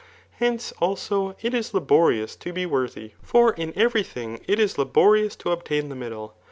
[0.39, 5.35] Hence, also, it is laborious to be worthy; for in every thing it is laborious
[5.35, 6.33] to obtain the middle.